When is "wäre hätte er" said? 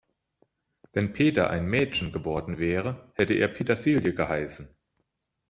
2.57-3.47